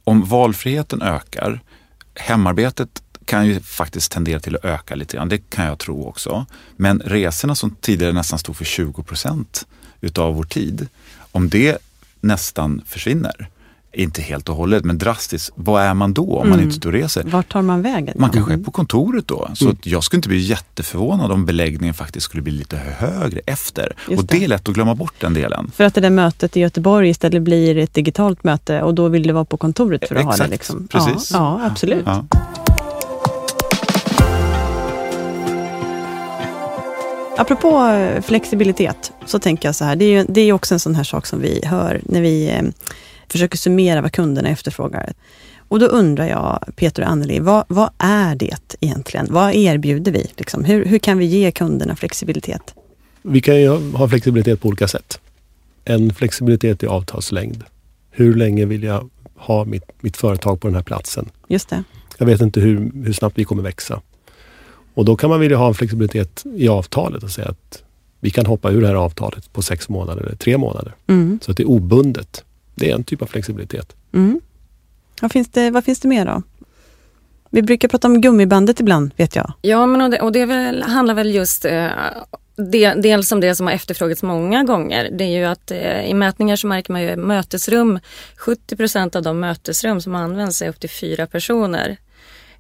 [0.04, 1.60] om valfriheten ökar,
[2.16, 2.90] hemarbetet
[3.28, 6.46] kan ju faktiskt tendera till att öka lite grann, det kan jag tro också.
[6.76, 9.68] Men resorna som tidigare nästan stod för 20 procent
[10.02, 10.88] utav vår tid,
[11.32, 11.78] om det
[12.22, 13.50] nästan försvinner,
[13.94, 16.94] inte helt och hållet, men drastiskt, vad är man då om man inte står och
[16.94, 17.24] reser?
[17.24, 18.16] Vart tar man vägen?
[18.20, 19.50] Man kanske är på kontoret då.
[19.54, 23.94] Så att jag skulle inte bli jätteförvånad om beläggningen faktiskt skulle bli lite högre efter.
[24.10, 24.44] Just och det det.
[24.44, 25.72] är lätt att glömma bort den delen.
[25.76, 29.24] För att det där mötet i Göteborg istället blir ett digitalt möte och då vill
[29.28, 30.36] du vara på kontoret för att ha det.
[30.36, 30.88] Exakt, Liksom.
[30.88, 31.32] precis.
[31.34, 32.04] Ja, ja, absolut.
[32.06, 32.26] Ja.
[37.38, 39.96] Apropå eh, flexibilitet så tänker jag så här.
[39.96, 42.50] Det är ju det är också en sån här sak som vi hör när vi
[42.50, 42.64] eh,
[43.28, 45.14] försöker summera vad kunderna efterfrågar.
[45.68, 49.28] Och då undrar jag, Peter och Anneli, vad, vad är det egentligen?
[49.30, 50.28] Vad erbjuder vi?
[50.38, 50.64] Liksom?
[50.64, 52.74] Hur, hur kan vi ge kunderna flexibilitet?
[53.22, 55.20] Vi kan ju ha flexibilitet på olika sätt.
[55.86, 57.64] En flexibilitet i avtalslängd.
[58.12, 61.30] Hur länge vill jag ha mitt, mitt företag på den här platsen?
[61.48, 61.84] Just det.
[62.18, 64.02] Jag vet inte hur, hur snabbt vi kommer växa.
[64.98, 67.84] Och då kan man vilja ha en flexibilitet i avtalet och säga att
[68.20, 70.96] vi kan hoppa ur det här avtalet på sex månader eller tre månader.
[71.08, 71.40] Mm.
[71.42, 72.44] Så att det är obundet.
[72.76, 73.96] Det är en typ av flexibilitet.
[74.14, 74.42] Mm.
[75.22, 76.42] Vad, finns det, vad finns det mer då?
[77.50, 79.54] Vi brukar prata om gummibandet ibland, vet jag.
[79.62, 81.88] Ja, men och det, och det väl, handlar väl just eh,
[82.56, 85.10] det, dels om det som har efterfrågats många gånger.
[85.12, 88.00] Det är ju att eh, i mätningar så märker man ju mötesrum,
[88.38, 91.98] 70 procent av de mötesrum som används är upp till fyra personer.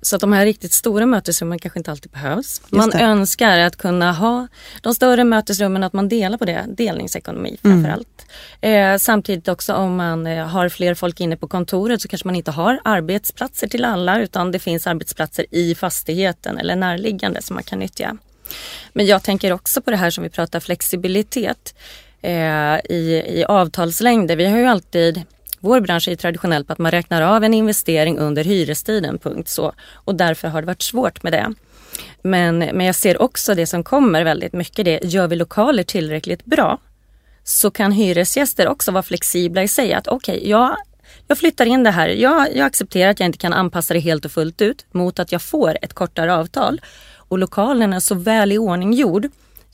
[0.01, 2.61] Så att de här riktigt stora mötesrummen kanske inte alltid behövs.
[2.69, 2.99] Man det.
[2.99, 4.47] önskar att kunna ha
[4.81, 6.65] de större mötesrummen, att man delar på det.
[6.67, 8.25] Delningsekonomi framför allt.
[8.61, 12.35] Eh, samtidigt också om man eh, har fler folk inne på kontoret så kanske man
[12.35, 17.63] inte har arbetsplatser till alla utan det finns arbetsplatser i fastigheten eller närliggande som man
[17.63, 18.17] kan nyttja.
[18.93, 21.75] Men jag tänker också på det här som vi pratar flexibilitet
[22.21, 22.31] eh,
[22.89, 24.35] i, i avtalslängder.
[24.35, 25.23] Vi har ju alltid
[25.59, 29.49] vår bransch är ju traditionell på att man räknar av en investering under hyrestiden, punkt
[29.49, 29.73] så.
[29.93, 31.53] Och därför har det varit svårt med det.
[32.21, 36.45] Men, men jag ser också det som kommer väldigt mycket det, gör vi lokaler tillräckligt
[36.45, 36.79] bra
[37.43, 39.93] så kan hyresgäster också vara flexibla i sig.
[39.93, 40.75] Att okej, okay, jag,
[41.27, 42.07] jag flyttar in det här.
[42.07, 45.31] Jag, jag accepterar att jag inte kan anpassa det helt och fullt ut mot att
[45.31, 46.81] jag får ett kortare avtal.
[47.15, 49.27] Och lokalen är så väl i ordning gjord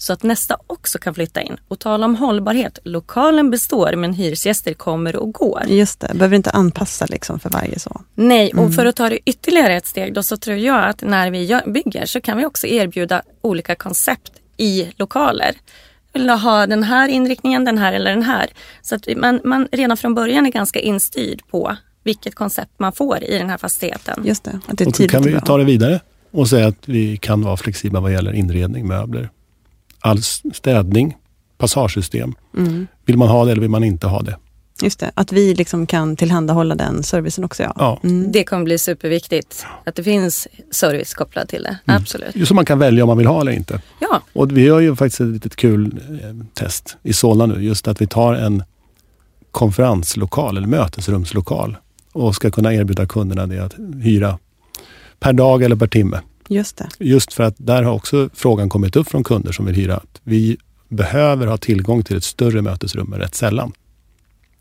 [0.04, 1.58] så att nästa också kan flytta in.
[1.68, 2.80] Och tala om hållbarhet.
[2.84, 5.64] Lokalen består men hyresgäster kommer och går.
[5.68, 8.02] Just det, behöver inte anpassa liksom för varje så.
[8.16, 11.32] Nej, och för att ta det ytterligare ett steg då så tror jag att när
[11.32, 15.52] vi bygger så kan vi också erbjuda olika koncept i lokaler.
[16.14, 18.50] Vill du ha den här inriktningen, den här eller den här?
[18.82, 23.24] Så att man, man redan från början är ganska instyrd på vilket koncept man får
[23.24, 24.24] i den här fastigheten.
[24.26, 26.00] Just det, att det är Och kan vi ta det vidare
[26.32, 29.30] och säga att vi kan vara flexibla vad gäller inredning, möbler,
[30.04, 30.22] all
[30.54, 31.18] städning,
[31.58, 32.36] passagesystem.
[32.58, 32.88] Mm.
[33.06, 34.38] Vill man ha det eller vill man inte ha det?
[34.82, 37.64] Just det, att vi liksom kan tillhandahålla den servicen också.
[37.64, 37.74] Ja.
[37.78, 38.00] Ja.
[38.04, 38.32] Mm.
[38.32, 41.78] Det kommer bli superviktigt att det finns service kopplad till det.
[41.86, 42.36] Absolut.
[42.36, 43.82] Just så man kan välja om man vill ha eller inte.
[44.00, 47.64] Ja, Och vi gör ju faktiskt ett litet kul eh, test i Solna nu.
[47.64, 48.64] Just att vi tar en
[49.52, 51.78] konferenslokal eller mötesrumslokal
[52.12, 54.40] och ska kunna erbjuda kunderna det att hyra
[55.20, 56.20] per dag eller per timme.
[56.48, 56.90] Just det.
[57.00, 59.98] Just för att där har också frågan kommit upp från kunder som vill hyra.
[59.98, 60.58] Att vi
[60.90, 63.72] behöver ha tillgång till ett större mötesrum rätt sällan.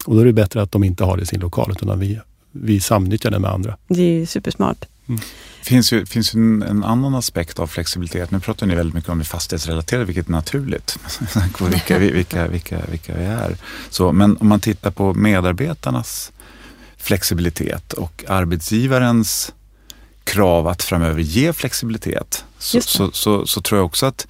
[0.04, 1.98] Och då är det bättre att de inte har det i sin lokal utan att
[1.98, 2.20] vi,
[2.52, 3.76] vi samnyttjar den med andra.
[3.88, 4.84] Det är ju supersmart.
[5.06, 8.30] Det finns ju, finns ju en, en annan aspekt av flexibilitet.
[8.30, 10.98] Nu pratar ni väldigt mycket om det fastighetsrelaterade, vilket är naturligt.
[11.70, 13.56] vilka, vilka, vilka, vilka vi är.
[13.90, 16.32] Så, men om man tittar på medarbetarnas
[16.96, 19.52] flexibilitet och arbetsgivarens
[20.24, 24.26] krav att framöver ge flexibilitet så, så, så, så tror jag också att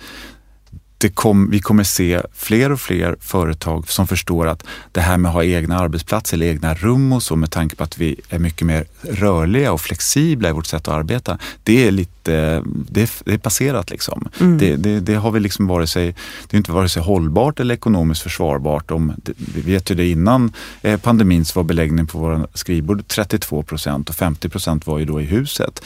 [1.03, 5.29] det kom, vi kommer se fler och fler företag som förstår att det här med
[5.29, 8.39] att ha egna arbetsplatser eller egna rum och så med tanke på att vi är
[8.39, 11.39] mycket mer rörliga och flexibla i vårt sätt att arbeta.
[11.63, 14.29] Det är lite, det är, det är passerat liksom.
[14.41, 14.59] Mm.
[14.59, 16.15] Det, det, det har vi liksom vare sig,
[16.49, 18.91] det är inte vare sig hållbart eller ekonomiskt försvarbart.
[18.91, 19.13] Om,
[19.55, 24.09] vi vet ju det innan eh, pandemin så var beläggningen på våra skrivbord 32 procent
[24.09, 25.83] och 50 procent var ju då i huset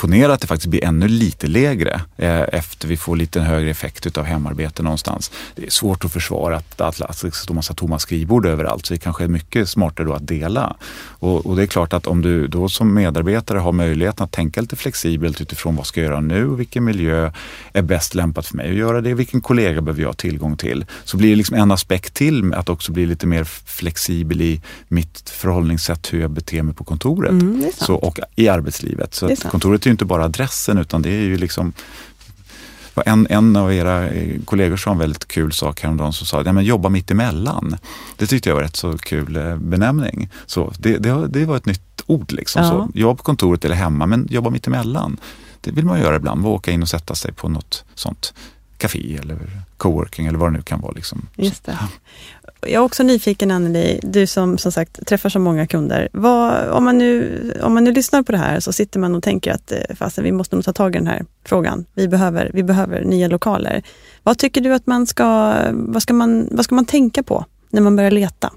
[0.00, 4.06] ponera att det faktiskt blir ännu lite lägre eh, efter vi får lite högre effekt
[4.06, 5.30] utav hemarbete någonstans.
[5.54, 8.94] Det är svårt att försvara att, att, att det står massa tomma skrivbord överallt så
[8.94, 10.76] det kanske är mycket smartare då att dela.
[11.08, 14.60] Och, och, det är klart att om du då som medarbetare har möjligheten att tänka
[14.60, 17.32] lite flexibelt utifrån vad ska jag göra nu och vilken miljö
[17.72, 20.84] är bäst lämpat för mig att göra det, vilken kollega behöver jag ha tillgång till,
[21.04, 25.30] så blir det liksom en aspekt till att också bli lite mer flexibel i mitt
[25.30, 29.14] förhållningssätt hur jag beter mig på kontoret mm, så, och i arbetslivet.
[29.14, 31.72] Så kontoret är ju inte bara adressen utan det är ju liksom
[33.06, 36.52] en, en av era eh, kollegor sa en väldigt kul sak häromdagen som sa, ja
[36.52, 37.76] men jobba mitt emellan.
[38.16, 40.30] Det tyckte jag var rätt så kul eh, benämning.
[40.46, 42.62] Så det, det, det var ett nytt ord liksom.
[42.62, 42.68] Ja.
[42.68, 45.16] Så, jobba på kontoret eller hemma, men jobba mitt emellan.
[45.60, 48.34] Det vill man göra ibland, åka in och sätta sig på något sånt
[48.80, 49.38] café eller
[49.76, 50.92] coworking eller vad det nu kan vara.
[50.92, 51.26] Liksom.
[51.36, 51.78] Just det.
[52.62, 56.08] Jag är också nyfiken Anneli, du som som sagt träffar så många kunder.
[56.12, 59.22] Vad, om, man nu, om man nu lyssnar på det här så sitter man och
[59.22, 61.86] tänker att eh, fasen, vi måste nog ta tag i den här frågan.
[61.94, 63.82] Vi behöver, vi behöver nya lokaler.
[64.22, 67.80] Vad tycker du att man ska, vad ska man, vad ska man tänka på när
[67.80, 68.52] man börjar leta?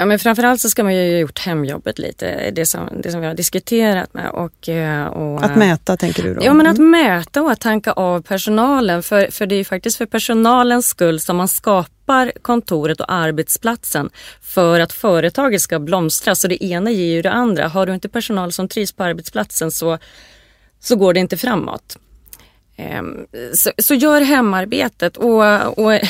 [0.00, 3.20] Ja, men framförallt så ska man ju ha gjort hemjobbet lite, det som, det som
[3.20, 4.30] vi har diskuterat med.
[4.30, 6.40] Och, eh, och, att mäta tänker du då?
[6.44, 6.90] Ja, men att mm.
[6.90, 9.02] mäta och att tanka av personalen.
[9.02, 11.99] För, för det är ju faktiskt för personalens skull som man skapar
[12.42, 14.10] kontoret och arbetsplatsen
[14.42, 16.34] för att företaget ska blomstra.
[16.34, 17.68] Så det ena ger ju det andra.
[17.68, 19.98] Har du inte personal som trivs på arbetsplatsen så,
[20.80, 21.98] så går det inte framåt.
[22.76, 26.00] Ehm, så, så gör hemarbetet och, och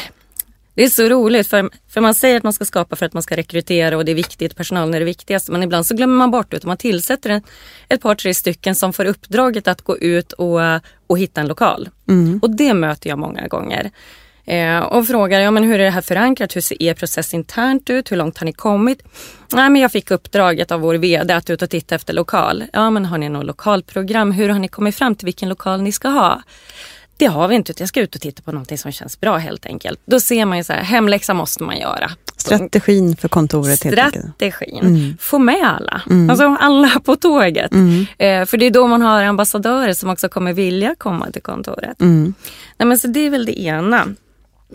[0.74, 3.22] det är så roligt för, för man säger att man ska skapa för att man
[3.22, 5.52] ska rekrytera och det är viktigt, personalen är det viktigaste.
[5.52, 7.42] Men ibland så glömmer man bort det och man tillsätter en,
[7.88, 10.60] ett par, tre stycken som får uppdraget att gå ut och,
[11.06, 11.88] och hitta en lokal.
[12.08, 12.38] Mm.
[12.42, 13.90] Och det möter jag många gånger.
[14.50, 16.56] Eh, och frågar ja, men hur är det här förankrat?
[16.56, 18.12] Hur ser er process internt ut?
[18.12, 19.02] Hur långt har ni kommit?
[19.52, 22.64] Nej, men jag fick uppdraget av vår VD att ut och titta efter lokal.
[22.72, 24.32] Ja, men har ni något lokalprogram?
[24.32, 26.42] Hur har ni kommit fram till vilken lokal ni ska ha?
[27.16, 29.66] Det har vi inte, jag ska ut och titta på någonting som känns bra helt
[29.66, 30.00] enkelt.
[30.04, 32.10] Då ser man ju så här, hemläxa måste man göra.
[32.36, 34.80] Strategin för kontoret Strategin.
[34.82, 35.16] Mm.
[35.20, 36.02] Få med alla.
[36.10, 36.30] Mm.
[36.30, 37.72] Alltså alla på tåget.
[37.72, 38.06] Mm.
[38.18, 42.00] Eh, för det är då man har ambassadörer som också kommer vilja komma till kontoret.
[42.00, 42.34] Mm.
[42.78, 44.06] Nej, men så det är väl det ena.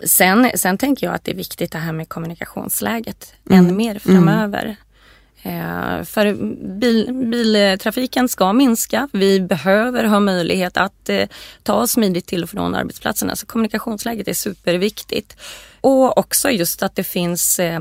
[0.04, 3.76] Sen, sen tänker jag att det är viktigt det här med kommunikationsläget än mm.
[3.76, 4.76] mer framöver.
[5.42, 6.34] Eh, för
[6.78, 9.08] bil, biltrafiken ska minska.
[9.12, 11.28] Vi behöver ha möjlighet att eh,
[11.62, 13.36] ta smidigt till och från arbetsplatserna.
[13.36, 15.36] Så kommunikationsläget är superviktigt.
[15.80, 17.80] Och också just att det finns eh,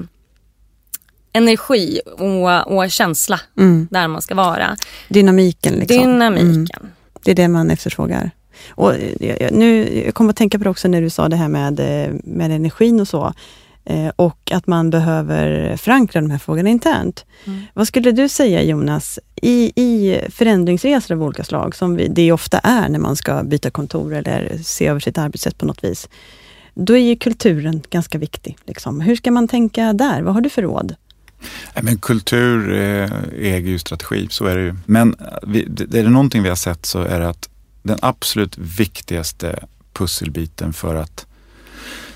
[1.33, 3.87] energi och, och känsla mm.
[3.91, 4.75] där man ska vara.
[5.09, 5.73] Dynamiken.
[5.73, 5.97] Liksom.
[5.97, 6.79] Dynamiken.
[6.81, 6.91] Mm.
[7.23, 8.31] Det är det man efterfrågar.
[8.69, 8.93] Och
[9.51, 11.79] nu, jag kommer att tänka på det också när du sa det här med,
[12.23, 13.33] med energin och så.
[13.85, 17.25] Eh, och att man behöver förankra de här frågorna internt.
[17.45, 17.61] Mm.
[17.73, 22.59] Vad skulle du säga Jonas, i, i förändringsresor av olika slag, som vi, det ofta
[22.59, 26.09] är när man ska byta kontor eller se över sitt arbetssätt på något vis.
[26.73, 28.57] Då är ju kulturen ganska viktig.
[28.65, 29.01] Liksom.
[29.01, 30.21] Hur ska man tänka där?
[30.21, 30.95] Vad har du för råd?
[31.81, 34.75] Men kultur eh, äger ju strategi, så är det ju.
[34.85, 35.59] Men eh,
[35.99, 37.49] är det någonting vi har sett så är det att
[37.85, 41.25] den absolut viktigaste pusselbiten för att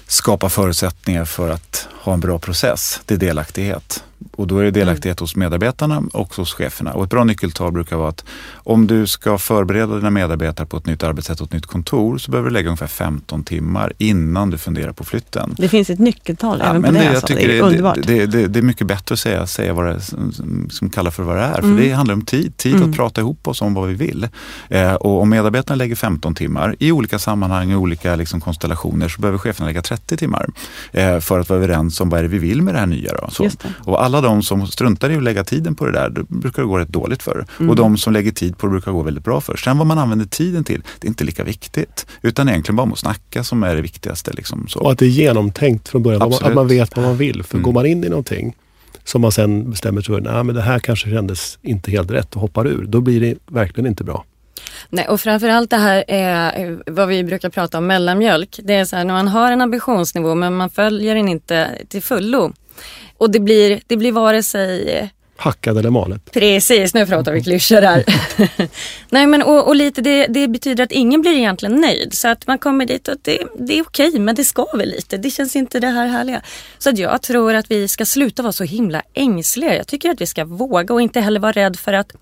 [0.07, 4.03] skapa förutsättningar för att ha en bra process, det är delaktighet.
[4.39, 5.23] Och då är det delaktighet mm.
[5.23, 6.93] hos medarbetarna och hos cheferna.
[6.93, 10.85] Och ett bra nyckeltal brukar vara att om du ska förbereda dina medarbetare på ett
[10.85, 14.57] nytt arbetssätt och ett nytt kontor så behöver du lägga ungefär 15 timmar innan du
[14.57, 15.55] funderar på flytten.
[15.57, 17.03] Det finns ett nyckeltal ja, även på det.
[17.03, 17.33] Jag alltså.
[17.33, 17.97] det är det, underbart.
[18.03, 20.01] Det, det, det, är mycket bättre att säga, säga vad det är,
[20.69, 21.59] som kallar för vad det är.
[21.59, 21.77] Mm.
[21.77, 22.57] För det handlar om tid.
[22.57, 22.89] Tid mm.
[22.89, 24.27] att prata ihop oss om vad vi vill.
[24.69, 29.21] Eh, och om medarbetarna lägger 15 timmar i olika sammanhang, i olika liksom, konstellationer så
[29.21, 30.49] behöver cheferna lägga 30 timmar.
[30.91, 33.13] Eh, för att vara överens om vad är det vi vill med det här nya.
[33.13, 33.49] Då, så.
[33.83, 36.67] Och alla de som struntar i att lägga tiden på det där, då brukar det
[36.67, 37.45] gå rätt dåligt för.
[37.59, 37.69] Mm.
[37.69, 39.57] Och de som lägger tid på det brukar gå väldigt bra för.
[39.57, 42.05] Sen vad man använder tiden till, det är inte lika viktigt.
[42.21, 44.31] Utan egentligen bara att snacka som är det viktigaste.
[44.33, 44.79] Liksom, så.
[44.79, 46.49] Och att det är genomtänkt från början, Absolut.
[46.49, 47.43] att man vet vad man vill.
[47.43, 47.63] För mm.
[47.63, 48.55] går man in i någonting
[49.03, 52.41] som man sen bestämmer sig för, att det här kanske kändes inte helt rätt och
[52.41, 52.85] hoppar ur.
[52.87, 54.25] Då blir det verkligen inte bra.
[54.89, 58.59] Nej, och framförallt det här är vad vi brukar prata om mellanmjölk.
[58.63, 62.01] Det är så här när man har en ambitionsnivå men man följer den inte till
[62.01, 62.53] fullo.
[63.17, 66.31] Och det blir, det blir vare sig Hackad eller malet.
[66.31, 68.03] Precis, nu pratar vi klyschor här.
[69.09, 72.13] Nej men och, och, lite det, det, betyder att ingen blir egentligen nöjd.
[72.13, 75.17] Så att man kommer dit och det, det är okej men det skaver lite.
[75.17, 76.41] Det känns inte det här härliga.
[76.77, 79.75] Så att jag tror att vi ska sluta vara så himla ängsliga.
[79.75, 82.15] Jag tycker att vi ska våga och inte heller vara rädd för att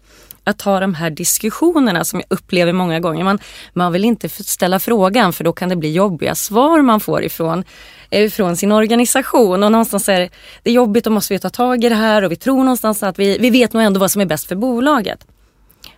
[0.50, 3.24] att ta de här diskussionerna som jag upplever många gånger.
[3.24, 3.40] Man,
[3.74, 7.64] man vill inte ställa frågan för då kan det bli jobbiga svar man får ifrån,
[8.10, 9.64] ifrån sin organisation.
[9.64, 10.30] Och någonstans är
[10.64, 13.20] det jobbigt och måste vi ta tag i det här och vi tror någonstans att
[13.20, 15.28] vi, vi vet nog ändå vad som är bäst för bolaget.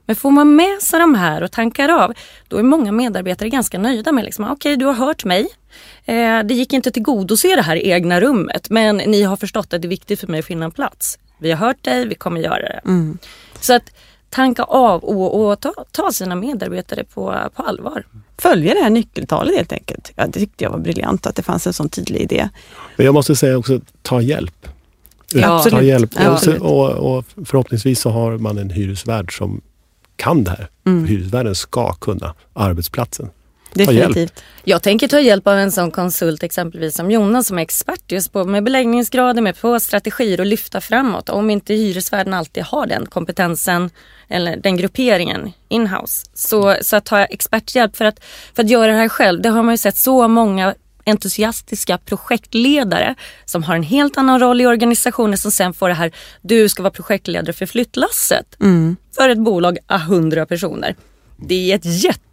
[0.05, 2.13] Men får man med sig de här och tankar av,
[2.47, 5.47] då är många medarbetare ganska nöjda med liksom, okej okay, du har hört mig.
[6.05, 9.81] Eh, det gick inte till tillgodose det här egna rummet men ni har förstått att
[9.81, 11.19] det är viktigt för mig att finna en plats.
[11.37, 12.81] Vi har hört dig, vi kommer göra det.
[12.85, 13.17] Mm.
[13.59, 13.91] Så att
[14.29, 18.05] tanka av och, och ta, ta, sina medarbetare på, på allvar.
[18.37, 20.11] Följa det här nyckeltalet helt enkelt.
[20.15, 22.49] Ja, det tyckte jag var briljant att det fanns en sån tydlig idé.
[22.95, 24.67] Men jag måste säga också, ta hjälp.
[25.33, 26.11] Ja, ta hjälp.
[26.15, 29.61] Ja, och, och, förhoppningsvis så har man en hyresvärd som
[30.15, 30.69] kan det här.
[30.85, 31.05] Mm.
[31.05, 33.29] Hyresvärden ska kunna arbetsplatsen.
[33.73, 34.43] Definitivt.
[34.63, 38.33] Jag tänker ta hjälp av en sån konsult exempelvis som Jonas som är expert just
[38.33, 41.29] på med beläggningsgrader, med på strategier och lyfta framåt.
[41.29, 43.89] Om inte hyresvärden alltid har den kompetensen
[44.27, 46.25] eller den grupperingen inhouse.
[46.33, 48.23] Så, så att ta experthjälp för att,
[48.55, 53.15] för att göra det här själv, det har man ju sett så många entusiastiska projektledare
[53.45, 56.83] som har en helt annan roll i organisationen som sen får det här, du ska
[56.83, 58.95] vara projektledare för flyttlasset mm.
[59.15, 60.95] för ett bolag av 100 personer.
[61.37, 61.85] Det är ett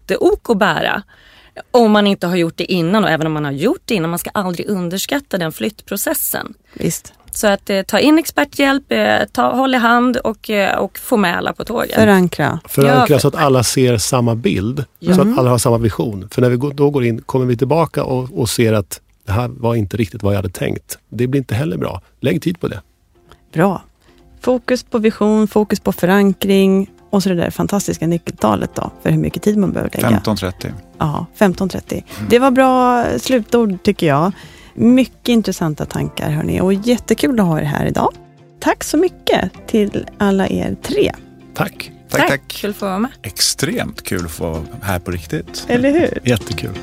[0.06, 1.02] jätteok att bära.
[1.70, 4.10] Om man inte har gjort det innan och även om man har gjort det innan.
[4.10, 6.54] Man ska aldrig underskatta den flyttprocessen.
[6.74, 7.12] Visst.
[7.30, 11.16] Så att eh, ta in experthjälp, eh, ta, håll i hand och, eh, och få
[11.16, 11.94] med alla på tåget.
[11.94, 12.60] Förankra.
[12.64, 14.84] Förankra ja, så att alla ser samma bild.
[14.98, 15.14] Ja.
[15.14, 16.28] Så att alla har samma vision.
[16.30, 19.48] För när vi då går in kommer vi tillbaka och, och ser att det här
[19.48, 20.98] var inte riktigt vad jag hade tänkt.
[21.08, 22.00] Det blir inte heller bra.
[22.20, 22.80] Lägg tid på det.
[23.52, 23.82] Bra.
[24.40, 29.18] Fokus på vision, fokus på förankring och så det där fantastiska nyckeltalet då, för hur
[29.18, 30.08] mycket tid man behöver lägga.
[30.08, 30.72] 15.30.
[30.98, 31.92] Ja, 15.30.
[31.92, 32.04] Mm.
[32.28, 34.32] Det var bra slutord tycker jag.
[34.74, 38.12] Mycket intressanta tankar hörni och jättekul att ha er här idag.
[38.60, 41.12] Tack så mycket till alla er tre.
[41.54, 41.90] Tack.
[42.10, 42.30] Tack, tack.
[42.30, 42.48] tack.
[42.48, 43.10] Kul att få vara med.
[43.22, 45.64] Extremt kul att få vara här på riktigt.
[45.68, 46.18] Eller hur?
[46.24, 46.78] Jättekul.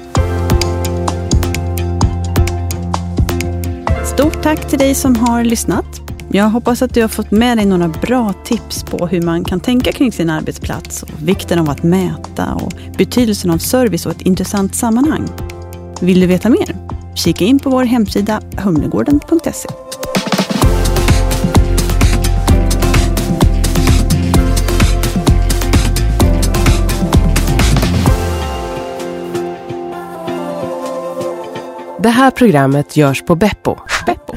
[4.05, 6.12] Stort tack till dig som har lyssnat.
[6.36, 9.60] Jag hoppas att du har fått med dig några bra tips på hur man kan
[9.60, 14.22] tänka kring sin arbetsplats och vikten av att mäta och betydelsen av service och ett
[14.22, 15.30] intressant sammanhang.
[16.02, 16.76] Vill du veta mer?
[17.15, 19.69] Kika in på vår hemsida humlegården.se.
[32.00, 33.78] Det här programmet görs på Beppo.
[34.06, 34.34] Beppo.